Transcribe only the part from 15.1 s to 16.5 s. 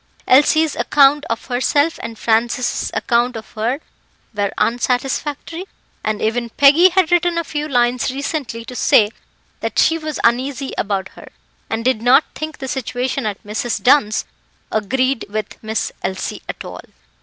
with Miss Elsie